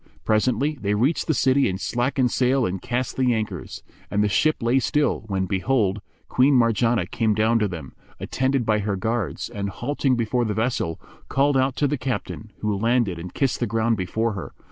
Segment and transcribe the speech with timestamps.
[0.25, 4.55] Presently they reached the city and slackened sail and cast the anchors; and the ship
[4.63, 9.69] lay still, when behold, Queen Marjanah came down to them, attended by her guards and,
[9.69, 13.95] halting before the vessel, called out to the captain, who landed and kissed the ground
[13.95, 14.53] before her.